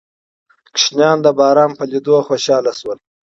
[0.71, 2.97] ماشومان د باران په لیدو خوشحال شول.